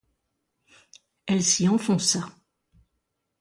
[1.27, 2.27] Elle s’y enfonça.